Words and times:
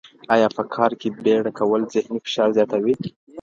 ایا 0.33 0.47
په 0.57 0.63
کار 0.75 0.91
کي 1.01 1.07
بیړه 1.23 1.51
کول 1.59 1.81
ذهني 1.93 2.19
فشار 2.25 2.49
زیاتوي؟ 2.57 2.95